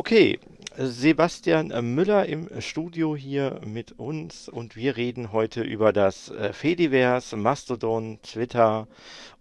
[0.00, 0.40] Okay,
[0.78, 7.36] Sebastian Müller im Studio hier mit uns und wir reden heute über das äh, Fediverse,
[7.36, 8.88] Mastodon, Twitter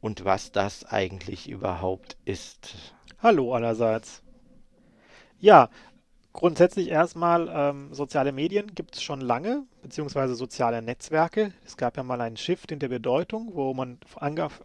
[0.01, 2.93] und was das eigentlich überhaupt ist.
[3.23, 4.21] Hallo allerseits.
[5.39, 5.69] Ja,
[6.33, 11.53] grundsätzlich erstmal, ähm, soziale Medien gibt es schon lange, beziehungsweise soziale Netzwerke.
[11.65, 13.97] Es gab ja mal einen Shift in der Bedeutung, wo man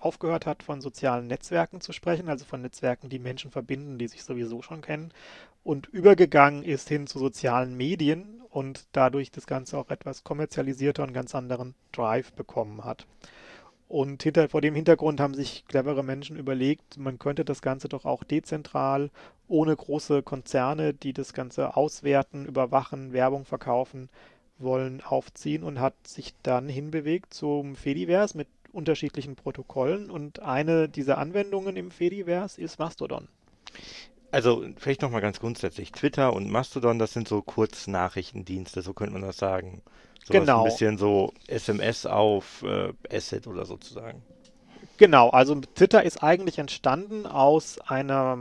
[0.01, 4.25] aufgehört hat, von sozialen Netzwerken zu sprechen, also von Netzwerken, die Menschen verbinden, die sich
[4.25, 5.13] sowieso schon kennen,
[5.65, 11.13] und übergegangen ist hin zu sozialen Medien und dadurch das Ganze auch etwas kommerzialisierter und
[11.13, 13.07] ganz anderen Drive bekommen hat.
[13.89, 18.05] Und hinter, vor dem Hintergrund haben sich clevere Menschen überlegt, man könnte das Ganze doch
[18.05, 19.11] auch dezentral,
[19.49, 24.09] ohne große Konzerne, die das Ganze auswerten, überwachen, Werbung verkaufen
[24.59, 30.11] wollen, aufziehen und hat sich dann hinbewegt zum Fediverse mit unterschiedlichen Protokollen.
[30.11, 33.29] Und eine dieser Anwendungen im Fediverse ist Mastodon.
[34.35, 35.93] Also vielleicht nochmal ganz grundsätzlich.
[35.93, 39.81] Twitter und Mastodon, das sind so Kurznachrichtendienste, so könnte man das sagen.
[40.25, 40.59] So genau.
[40.59, 44.25] Ein bisschen so SMS auf äh, Asset oder sozusagen.
[44.97, 48.37] Genau, also Twitter ist eigentlich entstanden aus einer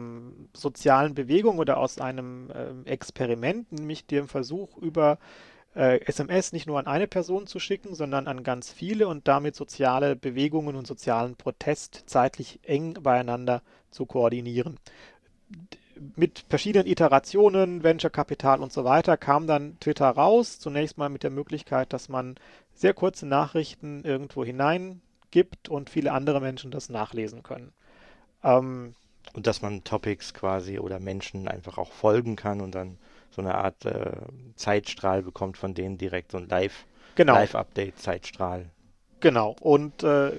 [0.53, 5.19] sozialen Bewegung oder aus einem äh, Experiment, nämlich dem Versuch über
[5.75, 9.55] äh, SMS nicht nur an eine Person zu schicken, sondern an ganz viele und damit
[9.55, 14.79] soziale Bewegungen und sozialen Protest zeitlich eng beieinander zu koordinieren
[16.15, 20.59] mit verschiedenen Iterationen, Venture Capital und so weiter, kam dann Twitter raus.
[20.59, 22.35] Zunächst mal mit der Möglichkeit, dass man
[22.73, 27.71] sehr kurze Nachrichten irgendwo hineingibt und viele andere Menschen das nachlesen können.
[28.43, 28.95] Ähm,
[29.33, 32.97] und dass man Topics quasi oder Menschen einfach auch folgen kann und dann
[33.31, 34.11] so eine Art äh,
[34.55, 37.33] Zeitstrahl bekommt von denen direkt so ein Live, genau.
[37.33, 38.69] Live-Update-Zeitstrahl.
[39.21, 40.33] Genau, und äh,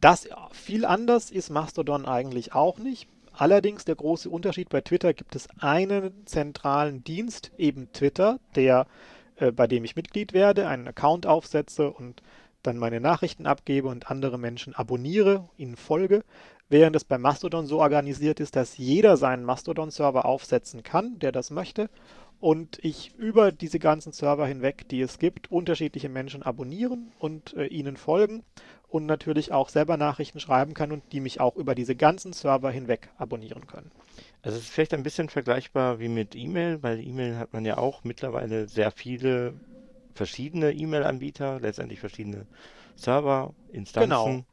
[0.00, 3.08] das viel anders ist Mastodon eigentlich auch nicht.
[3.32, 8.86] Allerdings der große Unterschied bei Twitter gibt es einen zentralen Dienst, eben Twitter, der
[9.36, 12.22] äh, bei dem ich Mitglied werde, einen Account aufsetze und
[12.62, 16.22] dann meine Nachrichten abgebe und andere Menschen abonniere, ihnen folge,
[16.68, 21.50] während es bei Mastodon so organisiert ist, dass jeder seinen Mastodon-Server aufsetzen kann, der das
[21.50, 21.88] möchte,
[22.38, 27.66] und ich über diese ganzen Server hinweg, die es gibt, unterschiedliche Menschen abonnieren und äh,
[27.66, 28.44] ihnen folgen
[28.90, 32.70] und natürlich auch selber Nachrichten schreiben kann und die mich auch über diese ganzen Server
[32.70, 33.90] hinweg abonnieren können.
[34.42, 37.78] Also es ist vielleicht ein bisschen vergleichbar wie mit E-Mail, weil E-Mail hat man ja
[37.78, 39.54] auch mittlerweile sehr viele
[40.14, 42.46] verschiedene E-Mail-Anbieter, letztendlich verschiedene
[42.96, 44.44] Server, Instanzen.
[44.44, 44.46] Genau.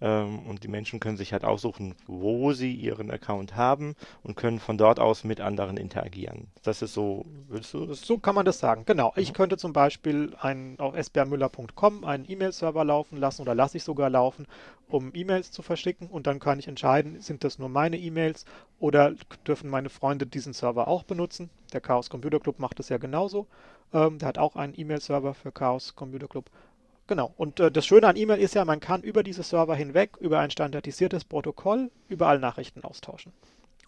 [0.00, 4.58] Ähm, und die Menschen können sich halt aussuchen, wo sie ihren Account haben und können
[4.58, 6.48] von dort aus mit anderen interagieren.
[6.62, 8.00] Das ist so, willst du das?
[8.00, 9.12] So kann man das sagen, genau.
[9.16, 9.34] Ich mhm.
[9.34, 14.46] könnte zum Beispiel einen, auf sbrmüller.com einen E-Mail-Server laufen lassen oder lasse ich sogar laufen,
[14.88, 18.44] um E-Mails zu verschicken und dann kann ich entscheiden, sind das nur meine E-Mails
[18.78, 19.14] oder
[19.46, 21.50] dürfen meine Freunde diesen Server auch benutzen.
[21.72, 23.46] Der Chaos Computer Club macht das ja genauso.
[23.92, 26.50] Ähm, der hat auch einen E-Mail-Server für Chaos Computer Club.
[27.06, 27.32] Genau.
[27.36, 30.38] Und äh, das Schöne an E-Mail ist ja, man kann über diese Server hinweg, über
[30.38, 33.32] ein standardisiertes Protokoll, überall Nachrichten austauschen.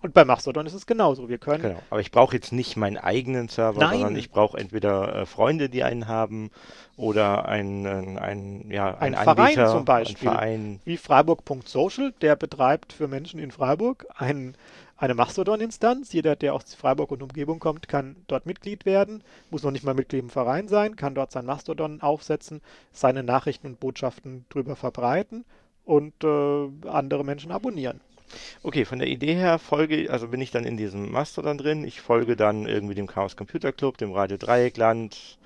[0.03, 1.29] Und bei Mastodon ist es genauso.
[1.29, 1.63] Wir können.
[1.63, 1.83] Genau.
[1.91, 4.01] Aber ich brauche jetzt nicht meinen eigenen Server, Nein.
[4.01, 6.51] sondern ich brauche entweder äh, Freunde, die einen haben,
[6.97, 10.29] oder einen, ein, ja, ein, ein Verein zum Beispiel.
[10.29, 10.81] Ein Verein.
[10.85, 14.57] Wie Freiburg.social, der betreibt für Menschen in Freiburg einen
[14.97, 16.13] eine Mastodon-Instanz.
[16.13, 19.95] Jeder, der aus Freiburg und Umgebung kommt, kann dort Mitglied werden, muss noch nicht mal
[19.95, 22.61] Mitglied im Verein sein, kann dort sein Mastodon aufsetzen,
[22.93, 25.45] seine Nachrichten und Botschaften drüber verbreiten
[25.85, 28.01] und äh, andere Menschen abonnieren.
[28.63, 31.85] Okay, von der Idee her folge, also bin ich dann in diesem Mastodon drin.
[31.85, 35.39] Ich folge dann irgendwie dem Chaos Computer Club, dem Radio Dreieckland,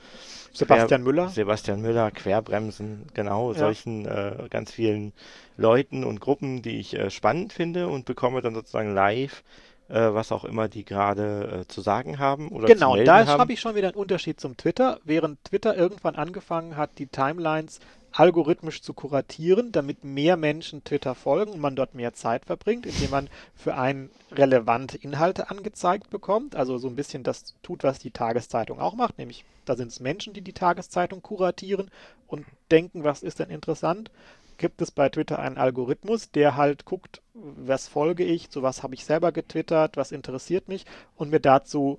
[0.53, 1.28] Sebastian Müller.
[1.28, 3.59] Sebastian Müller, Querbremsen, genau, ja.
[3.59, 5.12] solchen äh, ganz vielen
[5.56, 9.43] Leuten und Gruppen, die ich äh, spannend finde und bekomme dann sozusagen live
[9.91, 13.61] äh, was auch immer die gerade äh, zu sagen haben oder Genau, da habe ich
[13.61, 15.00] schon wieder einen Unterschied zum Twitter.
[15.05, 17.81] Während Twitter irgendwann angefangen hat, die Timelines
[18.12, 23.10] algorithmisch zu kuratieren, damit mehr Menschen Twitter folgen und man dort mehr Zeit verbringt, indem
[23.10, 26.56] man für einen relevante Inhalte angezeigt bekommt.
[26.56, 30.00] Also so ein bisschen das tut, was die Tageszeitung auch macht, nämlich da sind es
[30.00, 31.90] Menschen, die die Tageszeitung kuratieren
[32.26, 34.11] und denken, was ist denn interessant.
[34.58, 38.94] Gibt es bei Twitter einen Algorithmus, der halt guckt, was folge ich, zu was habe
[38.94, 40.85] ich selber getwittert, was interessiert mich
[41.17, 41.99] und mir dazu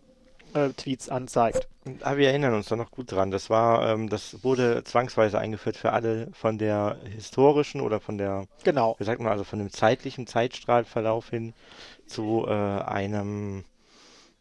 [0.54, 1.68] äh, Tweets anzeigt.
[2.02, 3.32] Aber wir erinnern uns da noch gut dran.
[3.32, 8.46] Das war, ähm, das wurde zwangsweise eingeführt für alle von der historischen oder von der,
[8.64, 11.54] genau, wie sagt man, also von dem zeitlichen Zeitstrahlverlauf hin
[12.06, 13.64] zu äh, einem,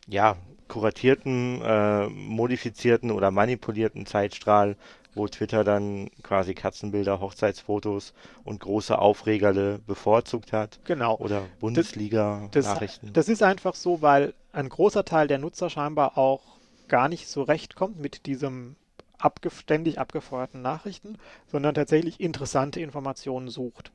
[0.06, 0.36] ja,
[0.68, 4.76] kuratierten, äh, modifizierten oder manipulierten Zeitstrahl,
[5.20, 10.80] wo Twitter dann quasi Katzenbilder, Hochzeitsfotos und große Aufregerle bevorzugt hat.
[10.84, 11.16] Genau.
[11.18, 13.12] Oder Bundesliga-Nachrichten.
[13.12, 16.40] Das, das, ist einfach so, weil ein großer Teil der Nutzer scheinbar auch
[16.88, 18.76] gar nicht so recht kommt mit diesem
[19.18, 21.18] abge ständig abgefeuerten Nachrichten,
[21.52, 23.92] sondern tatsächlich interessante Informationen sucht.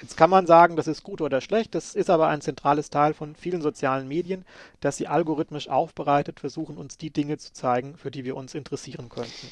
[0.00, 3.12] Jetzt kann man sagen, das ist gut oder schlecht, das ist aber ein zentrales Teil
[3.12, 4.46] von vielen sozialen Medien,
[4.80, 9.10] dass sie algorithmisch aufbereitet versuchen, uns die Dinge zu zeigen, für die wir uns interessieren
[9.10, 9.48] könnten.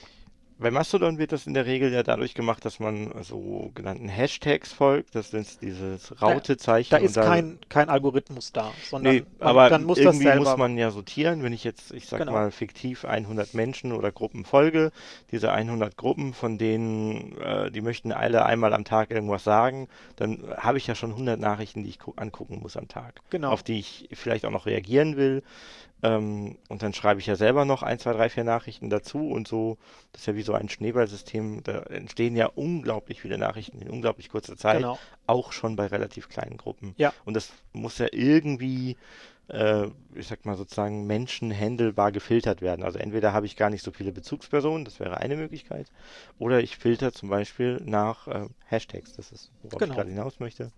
[0.61, 5.15] Bei Mastodon wird das in der Regel ja dadurch gemacht, dass man sogenannten Hashtags folgt.
[5.15, 6.91] Das ist dieses Rautezeichen.
[6.91, 10.27] Da, da ist da, kein, kein Algorithmus da, sondern nee, man, aber dann muss irgendwie
[10.27, 11.43] das muss man ja sortieren.
[11.43, 12.33] Wenn ich jetzt, ich sag genau.
[12.33, 14.93] mal, fiktiv 100 Menschen oder Gruppen folge,
[15.31, 20.45] diese 100 Gruppen, von denen äh, die möchten alle einmal am Tag irgendwas sagen, dann
[20.59, 23.51] habe ich ja schon 100 Nachrichten, die ich angucken muss am Tag, genau.
[23.51, 25.43] auf die ich vielleicht auch noch reagieren will.
[26.03, 29.47] Ähm, und dann schreibe ich ja selber noch ein, zwei, drei, vier Nachrichten dazu und
[29.47, 29.79] so.
[30.13, 31.63] Das ist ja wie so ein Schneeballsystem.
[31.63, 34.79] Da entstehen ja unglaublich viele Nachrichten in unglaublich kurzer Zeit.
[34.79, 34.99] Genau.
[35.27, 36.95] Auch schon bei relativ kleinen Gruppen.
[36.97, 37.13] Ja.
[37.25, 38.97] Und das muss ja irgendwie,
[39.49, 42.83] äh, ich sag mal sozusagen, menschenhändelbar gefiltert werden.
[42.83, 45.93] Also entweder habe ich gar nicht so viele Bezugspersonen, das wäre eine Möglichkeit.
[46.39, 49.15] Oder ich filter zum Beispiel nach äh, Hashtags.
[49.17, 49.93] Das ist, worauf genau.
[49.93, 50.73] ich gerade hinaus möchte.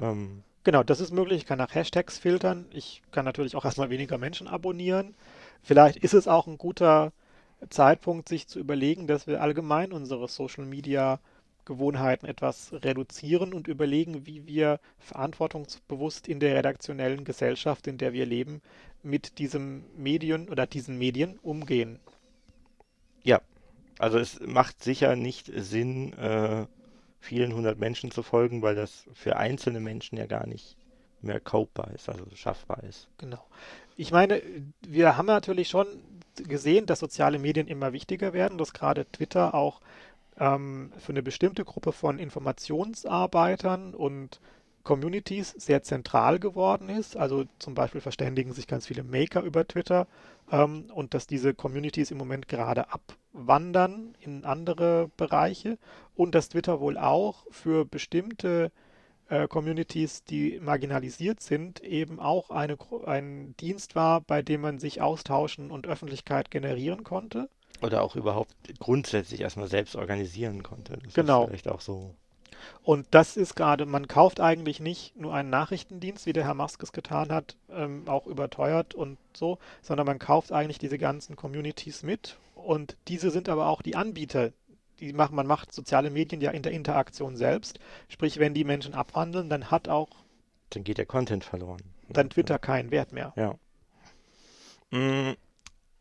[0.00, 1.38] Ähm, Genau, das ist möglich.
[1.38, 2.66] Ich kann nach Hashtags filtern.
[2.72, 5.14] Ich kann natürlich auch erstmal weniger Menschen abonnieren.
[5.62, 7.12] Vielleicht ist es auch ein guter
[7.70, 11.18] Zeitpunkt, sich zu überlegen, dass wir allgemein unsere Social Media
[11.64, 18.26] Gewohnheiten etwas reduzieren und überlegen, wie wir verantwortungsbewusst in der redaktionellen Gesellschaft, in der wir
[18.26, 18.60] leben,
[19.02, 22.00] mit diesem Medien oder diesen Medien umgehen.
[23.22, 23.40] Ja,
[23.98, 26.66] also es macht sicher nicht Sinn, äh,
[27.20, 30.76] vielen hundert Menschen zu folgen, weil das für einzelne Menschen ja gar nicht
[31.22, 33.08] mehr copebar ist, also schaffbar ist.
[33.18, 33.44] Genau.
[33.96, 34.42] Ich meine,
[34.80, 35.86] wir haben natürlich schon
[36.36, 39.80] gesehen, dass soziale Medien immer wichtiger werden, dass gerade Twitter auch
[40.38, 44.40] ähm, für eine bestimmte Gruppe von Informationsarbeitern und
[44.82, 47.16] Communities sehr zentral geworden ist.
[47.16, 50.06] Also zum Beispiel verständigen sich ganz viele Maker über Twitter
[50.50, 55.78] ähm, und dass diese Communities im Moment gerade abwandern in andere Bereiche
[56.14, 58.72] und dass Twitter wohl auch für bestimmte
[59.30, 62.76] äh, Communities, die marginalisiert sind, eben auch eine,
[63.06, 67.48] ein Dienst war, bei dem man sich austauschen und Öffentlichkeit generieren konnte.
[67.80, 70.98] Oder auch überhaupt grundsätzlich erstmal selbst organisieren konnte.
[71.04, 71.44] Das genau.
[71.44, 72.14] Ist vielleicht auch so.
[72.82, 76.82] Und das ist gerade, man kauft eigentlich nicht nur einen Nachrichtendienst, wie der Herr Musk
[76.82, 82.02] es getan hat, ähm, auch überteuert und so, sondern man kauft eigentlich diese ganzen Communities
[82.02, 82.36] mit.
[82.54, 84.52] Und diese sind aber auch die Anbieter.
[85.00, 87.78] Die machen, man macht soziale Medien ja in der Interaktion selbst.
[88.08, 90.10] Sprich, wenn die Menschen abwandeln, dann hat auch.
[90.70, 91.80] Dann geht der Content verloren.
[92.08, 93.32] Dann Twitter keinen Wert mehr.
[93.36, 93.54] Ja.
[94.90, 95.36] Mhm.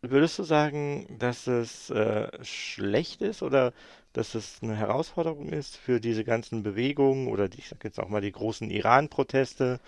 [0.02, 3.74] Würdest du sagen, dass es äh, schlecht ist oder
[4.14, 8.10] dass es eine Herausforderung ist für diese ganzen Bewegungen oder die, ich sag jetzt auch
[8.10, 9.80] mal die großen Iran-Proteste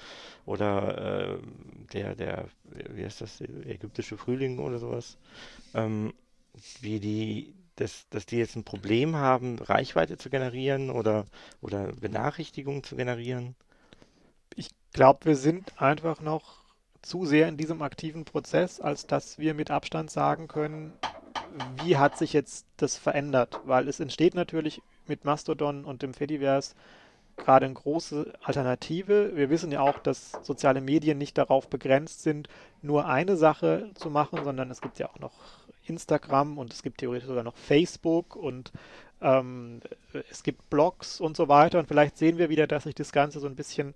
[0.45, 1.37] oder äh,
[1.93, 5.17] der, der, wie heißt das, ägyptische Frühling oder sowas,
[5.73, 6.13] ähm,
[6.81, 11.25] wie die, dass, dass die jetzt ein Problem haben, Reichweite zu generieren oder,
[11.61, 13.55] oder Benachrichtigungen zu generieren?
[14.55, 16.61] Ich glaube, wir sind einfach noch
[17.01, 20.93] zu sehr in diesem aktiven Prozess, als dass wir mit Abstand sagen können,
[21.83, 23.59] wie hat sich jetzt das verändert?
[23.65, 26.75] Weil es entsteht natürlich mit Mastodon und dem Fediverse
[27.37, 29.35] gerade eine große Alternative.
[29.35, 32.47] Wir wissen ja auch, dass soziale Medien nicht darauf begrenzt sind,
[32.81, 35.33] nur eine Sache zu machen, sondern es gibt ja auch noch
[35.85, 38.71] Instagram und es gibt theoretisch sogar noch Facebook und
[39.21, 39.81] ähm,
[40.29, 41.79] es gibt Blogs und so weiter.
[41.79, 43.93] Und vielleicht sehen wir wieder, dass sich das Ganze so ein bisschen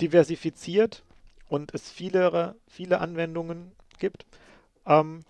[0.00, 1.02] diversifiziert
[1.48, 4.26] und es viele, viele Anwendungen gibt.
[4.86, 5.24] Ähm,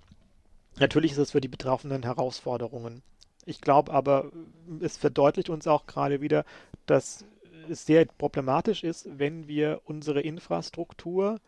[0.78, 3.02] Natürlich ist es für die Betroffenen Herausforderungen.
[3.46, 4.30] Ich glaube aber,
[4.80, 6.44] es verdeutlicht uns auch gerade wieder,
[6.84, 7.24] dass
[7.68, 11.40] es sehr problematisch ist, wenn wir unsere Infrastruktur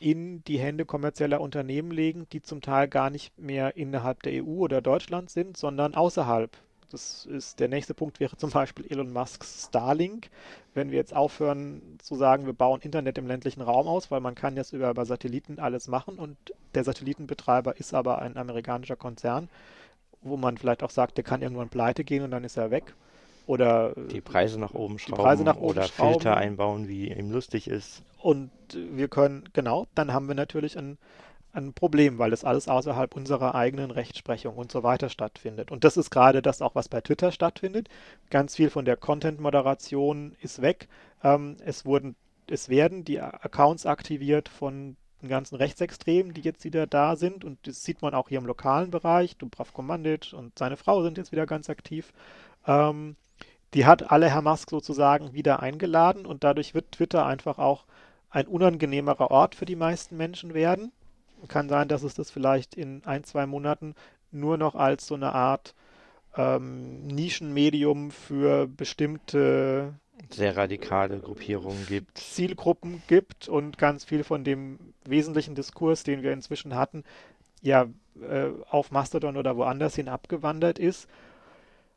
[0.00, 4.58] in die Hände kommerzieller Unternehmen legen, die zum Teil gar nicht mehr innerhalb der EU
[4.58, 6.56] oder Deutschland sind, sondern außerhalb.
[6.90, 10.30] Das ist der nächste Punkt wäre zum Beispiel Elon Musks Starlink.
[10.74, 14.34] Wenn wir jetzt aufhören zu sagen, wir bauen Internet im ländlichen Raum aus, weil man
[14.34, 16.36] kann jetzt über, über Satelliten alles machen und
[16.74, 19.48] der Satellitenbetreiber ist aber ein amerikanischer Konzern,
[20.22, 22.94] wo man vielleicht auch sagt, der kann irgendwann pleite gehen und dann ist er weg.
[23.46, 26.12] Oder die Preise nach oben schrauben nach oben oder schrauben.
[26.14, 28.02] Filter einbauen, wie ihm lustig ist.
[28.20, 30.98] Und wir können, genau, dann haben wir natürlich ein
[31.52, 35.70] ein Problem, weil das alles außerhalb unserer eigenen Rechtsprechung und so weiter stattfindet.
[35.70, 37.88] Und das ist gerade das auch, was bei Twitter stattfindet.
[38.30, 40.88] Ganz viel von der Content-Moderation ist weg.
[41.22, 42.16] Ähm, es wurden,
[42.48, 47.44] es werden die Accounts aktiviert von den ganzen Rechtsextremen, die jetzt wieder da sind.
[47.44, 49.36] Und das sieht man auch hier im lokalen Bereich.
[49.36, 52.12] Dubravko Mandic und seine Frau sind jetzt wieder ganz aktiv.
[52.66, 53.16] Ähm,
[53.74, 57.84] die hat alle Musk sozusagen wieder eingeladen und dadurch wird Twitter einfach auch
[58.30, 60.92] ein unangenehmerer Ort für die meisten Menschen werden.
[61.46, 63.94] Kann sein, dass es das vielleicht in ein, zwei Monaten
[64.30, 65.74] nur noch als so eine Art
[66.36, 69.94] ähm, Nischenmedium für bestimmte
[70.30, 72.18] sehr radikale Gruppierungen gibt.
[72.18, 77.04] Zielgruppen gibt und ganz viel von dem wesentlichen Diskurs, den wir inzwischen hatten,
[77.62, 77.86] ja
[78.20, 81.08] äh, auf Mastodon oder woanders hin abgewandert ist.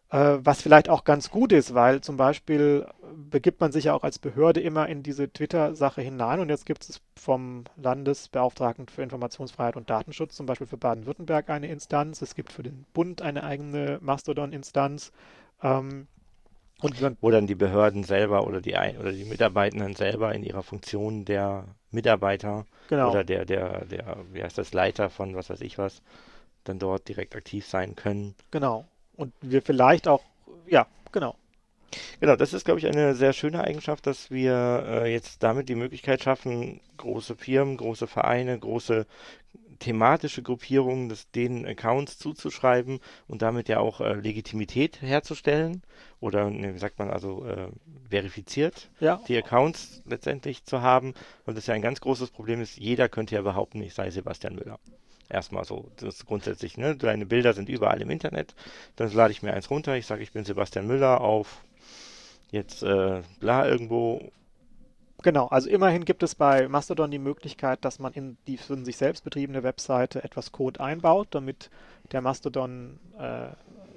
[0.10, 2.86] Äh, was vielleicht auch ganz gut ist, weil zum Beispiel
[3.29, 6.87] begibt man sich ja auch als Behörde immer in diese Twitter-Sache hinein und jetzt gibt
[6.87, 12.51] es vom Landesbeauftragten für Informationsfreiheit und Datenschutz zum Beispiel für Baden-Württemberg eine Instanz, es gibt
[12.51, 15.11] für den Bund eine eigene Mastodon-Instanz.
[15.61, 16.07] Ähm,
[16.99, 20.63] dann, wo dann die Behörden selber oder die Ein oder die Mitarbeitenden selber in ihrer
[20.63, 23.11] Funktion der Mitarbeiter genau.
[23.11, 26.01] oder der, der, der, wie heißt das, Leiter von was weiß ich was,
[26.63, 28.35] dann dort direkt aktiv sein können.
[28.49, 28.85] Genau.
[29.15, 30.23] Und wir vielleicht auch,
[30.67, 31.35] ja, genau.
[32.19, 35.75] Genau, das ist, glaube ich, eine sehr schöne Eigenschaft, dass wir äh, jetzt damit die
[35.75, 39.05] Möglichkeit schaffen, große Firmen, große Vereine, große
[39.81, 45.81] thematische Gruppierungen des, den Accounts zuzuschreiben und damit ja auch äh, Legitimität herzustellen
[46.19, 47.67] oder, ne, wie sagt man, also äh,
[48.10, 49.19] verifiziert ja.
[49.27, 51.13] die Accounts letztendlich zu haben.
[51.45, 54.55] Und das ja ein ganz großes Problem ist, jeder könnte ja behaupten, ich sei Sebastian
[54.55, 54.79] Müller.
[55.29, 56.95] Erstmal so, das ist grundsätzlich, ne?
[56.95, 58.53] Deine Bilder sind überall im Internet.
[58.98, 61.63] Dann lade ich mir eins runter, ich sage, ich bin Sebastian Müller auf
[62.51, 64.31] jetzt äh, bla irgendwo
[65.24, 68.98] Genau, also immerhin gibt es bei Mastodon die Möglichkeit, dass man in die für sich
[68.98, 71.70] selbst betriebene Webseite etwas Code einbaut, damit
[72.12, 73.50] der Mastodon äh,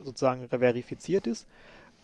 [0.04, 1.46] sozusagen verifiziert ist.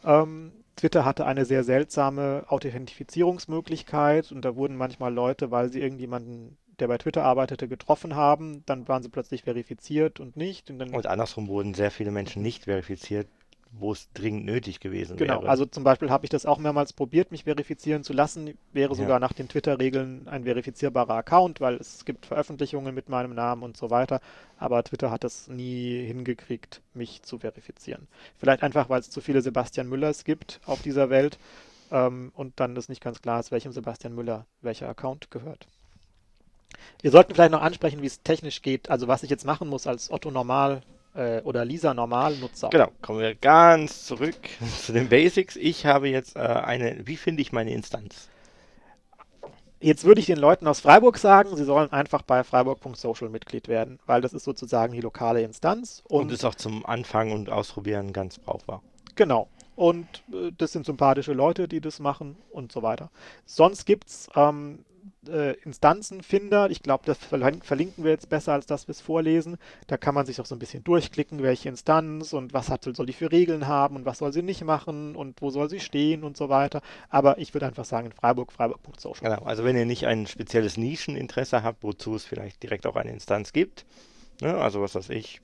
[0.05, 6.57] Ähm, Twitter hatte eine sehr seltsame Authentifizierungsmöglichkeit und da wurden manchmal Leute, weil sie irgendjemanden,
[6.79, 10.71] der bei Twitter arbeitete, getroffen haben, dann waren sie plötzlich verifiziert und nicht.
[10.71, 13.29] Und, und andersrum wurden sehr viele Menschen nicht verifiziert,
[13.73, 15.41] wo es dringend nötig gewesen genau, wäre.
[15.41, 18.59] Genau, also zum Beispiel habe ich das auch mehrmals probiert, mich verifizieren zu lassen.
[18.73, 19.19] Wäre sogar ja.
[19.21, 23.91] nach den Twitter-Regeln ein verifizierbarer Account, weil es gibt Veröffentlichungen mit meinem Namen und so
[23.91, 24.21] weiter.
[24.59, 28.09] Aber Twitter hat es nie hingekriegt, mich zu verifizieren.
[28.39, 31.39] Vielleicht einfach, weil es zu viele Sebastian Müllers gibt auf dieser Welt
[31.93, 35.67] ähm, und dann ist nicht ganz klar ist, welchem Sebastian Müller welcher Account gehört.
[37.03, 39.87] Wir sollten vielleicht noch ansprechen, wie es technisch geht, also was ich jetzt machen muss
[39.87, 40.83] als Otto Normal
[41.15, 42.71] äh, oder Lisa Normal-Nutzer.
[42.71, 44.37] Genau, kommen wir ganz zurück
[44.83, 45.57] zu den Basics.
[45.57, 48.29] Ich habe jetzt äh, eine, wie finde ich meine Instanz?
[49.83, 53.99] Jetzt würde ich den Leuten aus Freiburg sagen, sie sollen einfach bei freiburg.social Mitglied werden,
[54.05, 56.03] weil das ist sozusagen die lokale Instanz.
[56.07, 58.83] Und, und ist auch zum Anfangen und Ausprobieren ganz brauchbar.
[59.15, 59.49] Genau.
[59.77, 63.11] Und äh, das sind sympathische Leute, die das machen und so weiter.
[63.47, 64.85] Sonst gibt es ähm,
[65.29, 66.71] äh, Instanzenfinder.
[66.71, 69.57] Ich glaube, das verlinken wir jetzt besser, als dass wir es vorlesen.
[69.87, 73.07] Da kann man sich auch so ein bisschen durchklicken, welche Instanz und was hat, soll
[73.07, 76.25] die für Regeln haben und was soll sie nicht machen und wo soll sie stehen
[76.25, 76.83] und so weiter.
[77.09, 79.31] Aber ich würde einfach sagen, in Freiburg, Freiburg.social.
[79.31, 83.11] Genau, also wenn ihr nicht ein spezielles Nischeninteresse habt, wozu es vielleicht direkt auch eine
[83.11, 83.85] Instanz gibt,
[84.41, 85.41] ne, also was weiß ich,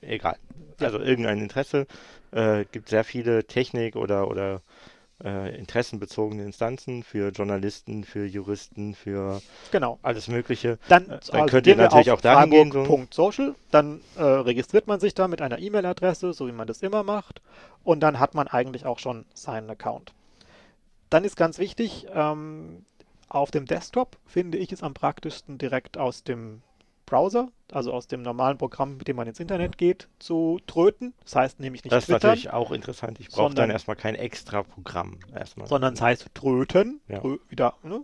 [0.00, 0.36] egal.
[0.80, 1.86] Also irgendein Interesse,
[2.32, 4.62] äh, gibt sehr viele Technik oder, oder
[5.24, 9.98] äh, interessenbezogene Instanzen für Journalisten, für Juristen, für genau.
[10.02, 10.78] alles Mögliche.
[10.88, 12.72] Dann, äh, dann also könnt ihr natürlich auch dahin gehen.
[12.72, 13.06] So.
[13.10, 17.02] Social, dann äh, registriert man sich da mit einer E-Mail-Adresse, so wie man das immer
[17.02, 17.40] macht,
[17.84, 20.12] und dann hat man eigentlich auch schon seinen Account.
[21.10, 22.84] Dann ist ganz wichtig, ähm,
[23.28, 26.62] auf dem Desktop finde ich es am praktischsten direkt aus dem
[27.12, 31.12] Browser, also aus dem normalen Programm, mit dem man ins Internet geht, zu tröten.
[31.24, 33.20] Das heißt nämlich nicht Das ist Twittern, natürlich auch interessant.
[33.20, 35.18] Ich brauche dann erstmal kein extra Programm.
[35.34, 35.66] Erstmal.
[35.66, 37.02] Sondern es heißt tröten.
[37.08, 37.20] Ja.
[37.20, 38.00] Trö wieder, ne?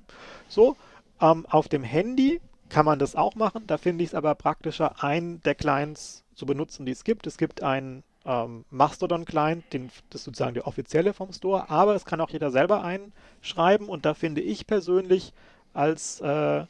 [0.49, 0.77] So.
[1.23, 3.67] Ähm, auf dem Handy kann man das auch machen.
[3.67, 7.27] Da finde ich es aber praktischer, einen der Clients zu benutzen, die es gibt.
[7.27, 9.65] Es gibt einen ähm, Mastodon-Client,
[10.11, 14.05] das ist sozusagen der offizielle vom Store, aber es kann auch jeder selber einschreiben und
[14.05, 15.33] da finde ich persönlich
[15.73, 16.67] als äh,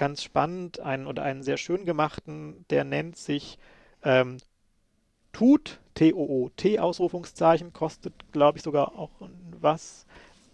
[0.00, 3.58] ganz spannend, einen oder einen sehr schön gemachten, der nennt sich
[4.02, 4.38] ähm,
[5.32, 9.10] Tut, T-O-O-T, Ausrufungszeichen, kostet, glaube ich, sogar auch
[9.60, 10.06] was.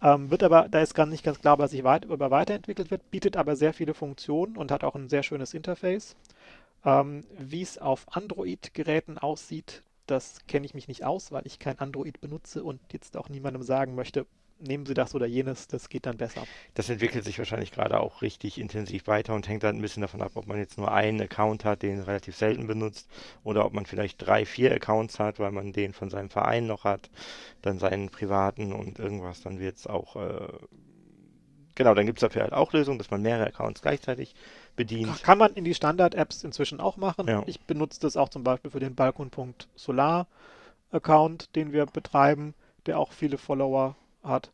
[0.03, 3.09] Ähm, wird aber, da ist gar nicht ganz klar, was sich weit, über weiterentwickelt wird,
[3.12, 6.17] bietet aber sehr viele Funktionen und hat auch ein sehr schönes Interface.
[6.85, 11.79] Ähm, Wie es auf Android-Geräten aussieht, das kenne ich mich nicht aus, weil ich kein
[11.79, 14.26] Android benutze und jetzt auch niemandem sagen möchte,
[14.59, 16.43] nehmen Sie das oder jenes, das geht dann besser.
[16.75, 20.23] Das entwickelt sich wahrscheinlich gerade auch richtig intensiv weiter und hängt dann ein bisschen davon
[20.23, 23.09] ab, ob man jetzt nur einen Account hat, den relativ selten benutzt,
[23.45, 26.85] oder ob man vielleicht drei, vier Accounts hat, weil man den von seinem Verein noch
[26.85, 27.11] hat,
[27.63, 30.49] dann seinen privaten und irgendwas, dann wird es auch, äh,
[31.75, 34.35] genau, dann gibt es dafür halt auch Lösungen, dass man mehrere Accounts gleichzeitig
[34.75, 35.23] bedient.
[35.23, 37.29] Kann man in die Standard-Apps inzwischen auch machen.
[37.29, 37.43] Ja.
[37.47, 42.55] Ich benutze das auch zum Beispiel für den Balkon.solar-Account, den wir betreiben,
[42.87, 43.97] der auch viele Follower
[44.28, 44.52] hat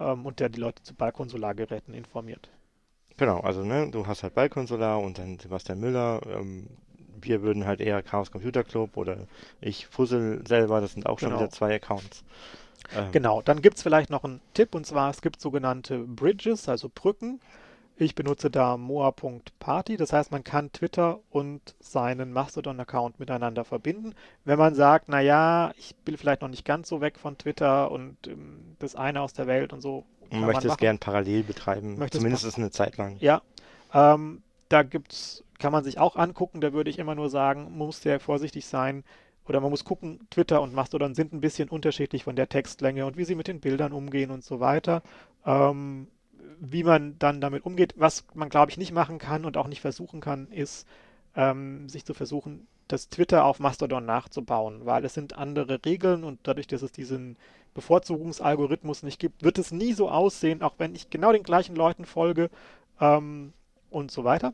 [0.00, 2.50] ähm, und der die Leute zu Balkon-Solargeräten informiert.
[3.16, 6.20] Genau, also ne, du hast halt Balkonsolar und dann Sebastian Müller.
[6.26, 6.68] Ähm,
[7.20, 9.26] wir würden halt eher Chaos Computer Club oder
[9.60, 11.34] ich Fussel selber, das sind auch schon Genau.
[11.34, 12.24] wieder zwei Accounts.
[12.92, 16.68] Ähm, Genau, dann gibt es vielleicht noch einen Tipp und zwar, es gibt sogenannte Bridges,
[16.68, 17.40] also Brücken.
[18.00, 24.14] Ich benutze da moa.party, das heißt, man kann Twitter und seinen Mastodon-Account miteinander verbinden.
[24.46, 28.16] Wenn man sagt, naja, ich bin vielleicht noch nicht ganz so weg von Twitter und
[28.26, 30.06] ähm, das eine aus der Welt und so.
[30.30, 33.16] Man möchte es gern parallel betreiben, Möchte es zumindest eine Zeit lang.
[33.20, 33.42] Ja,
[33.92, 36.62] ähm, da gibt's, kann man sich auch angucken.
[36.62, 39.04] Da würde ich immer nur sagen, man muss sehr vorsichtig sein.
[39.46, 43.18] Oder man muss gucken, Twitter und Mastodon sind ein bisschen unterschiedlich von der Textlänge und
[43.18, 45.02] wie sie mit den Bildern umgehen und so weiter.
[45.44, 46.06] Ähm,
[46.58, 47.94] wie man dann damit umgeht.
[47.96, 50.86] Was man, glaube ich, nicht machen kann und auch nicht versuchen kann, ist,
[51.36, 56.40] ähm, sich zu versuchen, das Twitter auf Mastodon nachzubauen, weil es sind andere Regeln und
[56.42, 57.36] dadurch, dass es diesen
[57.74, 62.04] Bevorzugungsalgorithmus nicht gibt, wird es nie so aussehen, auch wenn ich genau den gleichen Leuten
[62.04, 62.50] folge
[63.00, 63.52] ähm,
[63.90, 64.52] und so weiter.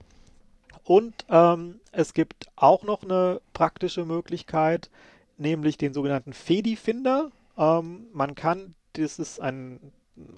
[0.85, 4.91] Und ähm, es gibt auch noch eine praktische Möglichkeit,
[5.39, 7.31] nämlich den sogenannten Fedi-Finder.
[7.57, 9.81] Ähm, man kann, das ist ein,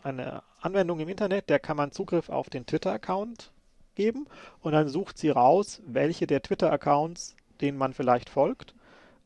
[0.02, 3.52] eine Anwendung im Internet, der kann man Zugriff auf den Twitter-Account
[3.94, 4.26] geben
[4.60, 8.74] und dann sucht sie raus, welche der Twitter-Accounts, denen man vielleicht folgt,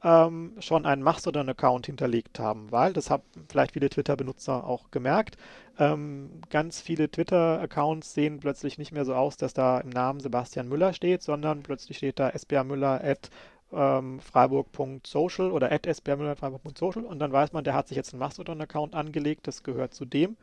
[0.05, 5.37] ähm, schon einen Mastodon-Account hinterlegt haben, weil, das haben vielleicht viele Twitter-Benutzer auch gemerkt,
[5.79, 10.69] ähm, ganz viele Twitter-Accounts sehen plötzlich nicht mehr so aus, dass da im Namen Sebastian
[10.69, 13.31] Müller steht, sondern plötzlich steht da sbrmüller at
[13.73, 18.95] ähm, freiburg.social oder at sbrmüller.freiburg.social und dann weiß man, der hat sich jetzt einen Mastodon-Account
[18.95, 20.37] angelegt, das gehört zu dem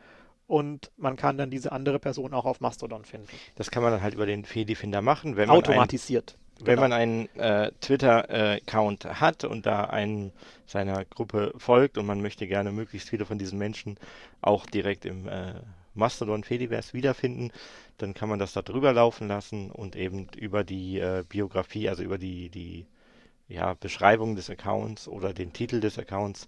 [0.47, 3.27] und man kann dann diese andere Person auch auf Mastodon finden.
[3.55, 6.37] Das kann man dann halt über den Fedi-Finder machen, wenn man ein, Automatisiert.
[6.59, 6.81] wenn Genau.
[6.81, 10.31] man einen äh, Twitter-Account hat und da einen
[10.65, 13.97] seiner Gruppe folgt und man möchte gerne möglichst viele von diesen Menschen
[14.41, 15.53] auch direkt im äh,
[15.93, 17.51] Mastodon Fediverse wiederfinden,
[17.97, 22.01] dann kann man das da drüber laufen lassen und eben über die äh, Biografie, also
[22.03, 22.85] über die, die
[23.49, 26.47] ja, Beschreibung des Accounts oder den Titel des Accounts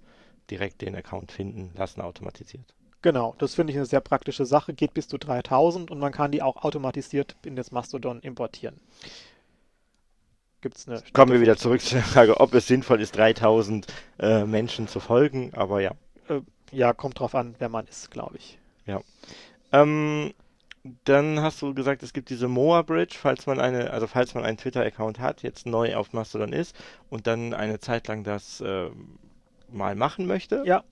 [0.50, 2.74] direkt den Account finden lassen, automatisiert.
[3.02, 6.32] Genau, das finde ich eine sehr praktische Sache, geht bis zu 3000 und man kann
[6.32, 8.80] die auch automatisiert in das Mastodon importieren.
[10.62, 13.88] Gibt es eine Kommen wir wieder zurück zur Frage, ob es sinnvoll ist, 3000
[14.20, 15.92] äh, Menschen zu folgen, aber ja.
[16.72, 18.60] Ja, kommt drauf an, wer man ist, glaube ich.
[19.72, 20.34] Ähm,
[21.04, 24.44] dann hast du gesagt, es gibt diese Moa Bridge, falls man eine, also falls man
[24.46, 26.76] einen Twitter-Account hat, jetzt neu auf Mastodon ist
[27.10, 28.90] und dann eine Zeit lang das äh,
[29.70, 30.64] mal machen möchte.
[30.66, 30.84] Ja.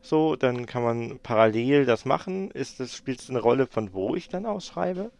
[0.00, 2.50] So, dann kann man parallel das machen.
[2.50, 5.10] Ist das, spielt es eine Rolle, von wo ich dann ausschreibe?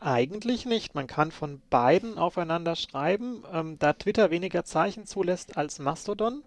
[0.00, 0.94] Eigentlich nicht.
[0.94, 3.42] Man kann von beiden aufeinander schreiben.
[3.52, 6.42] Ähm, da Twitter weniger Zeichen zulässt als Mastodon,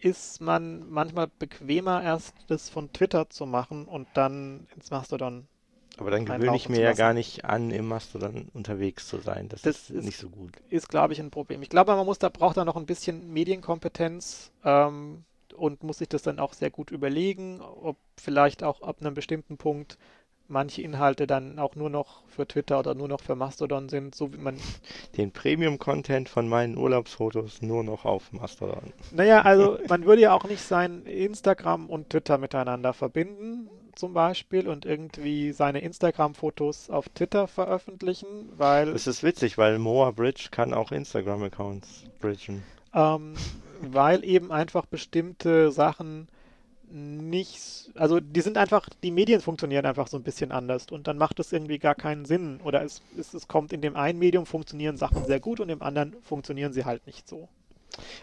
[0.00, 5.46] ist man manchmal bequemer, erst das von Twitter zu machen und dann ins Mastodon.
[5.98, 9.48] Aber dann gewöhne ich mir ja gar nicht an, im Mastodon unterwegs zu sein.
[9.48, 10.52] Das, Das ist, ist- nicht so gut.
[10.70, 11.62] Ist, glaube ich, ein Problem.
[11.62, 15.24] Ich glaube, man muss da braucht da noch ein bisschen Medienkompetenz ähm,
[15.56, 19.56] und muss sich das dann auch sehr gut überlegen, ob vielleicht auch ab einem bestimmten
[19.56, 19.98] Punkt
[20.48, 24.32] manche Inhalte dann auch nur noch für Twitter oder nur noch für Mastodon sind, so
[24.32, 24.56] wie man
[25.16, 28.92] Den Premium-Content von meinen Urlaubsfotos nur noch auf Mastodon.
[29.12, 34.68] Naja, also man würde ja auch nicht sein Instagram und Twitter miteinander verbinden, zum Beispiel,
[34.68, 40.72] und irgendwie seine Instagram-Fotos auf Twitter veröffentlichen, weil, Es ist witzig, weil Moa Bridge kann
[40.72, 42.62] auch Instagram-Accounts bridgen.
[42.94, 43.34] ähm,
[43.80, 46.28] weil eben einfach bestimmte Sachen
[46.90, 51.18] nicht, also die sind einfach, die Medien funktionieren einfach so ein bisschen anders und dann
[51.18, 52.60] macht es irgendwie gar keinen Sinn.
[52.64, 55.82] Oder es, es, es kommt in dem einen Medium funktionieren Sachen sehr gut und im
[55.82, 57.48] anderen funktionieren sie halt nicht so.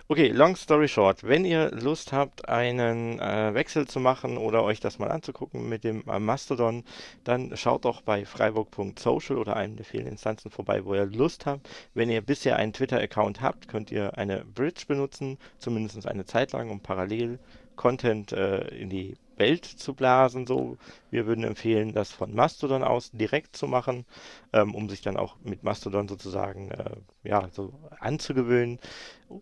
[0.08, 1.24] Okay, long story short.
[1.24, 5.84] Wenn ihr Lust habt, einen äh, Wechsel zu machen oder euch das mal anzugucken mit
[5.84, 6.84] dem äh, Mastodon,
[7.24, 11.68] dann schaut doch bei freiburg.social oder einem der vielen Instanzen vorbei, wo ihr Lust habt.
[11.94, 16.70] Wenn ihr bisher einen Twitter-Account habt, könnt ihr eine Bridge benutzen, zumindest eine Zeit lang,
[16.70, 17.40] um parallel
[17.76, 20.48] Content äh, in die Welt zu blasen.
[20.48, 20.78] So,
[21.12, 24.06] wir würden empfehlen, das von Mastodon aus direkt zu machen,
[24.54, 28.80] ähm, um sich dann auch mit Mastodon sozusagen äh, ja so anzugewöhnen.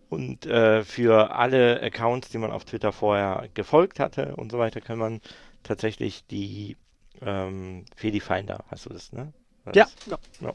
[0.08, 4.80] Und äh, für alle Accounts, die man auf Twitter vorher gefolgt hatte und so weiter,
[4.80, 5.20] kann man
[5.62, 6.76] tatsächlich die
[7.20, 9.32] ähm, Fedi Finder, hast du das, ne?
[9.64, 9.96] War Ja, das?
[10.40, 10.54] ja.